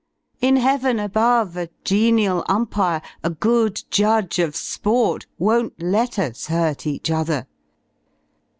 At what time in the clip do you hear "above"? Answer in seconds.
0.99-1.53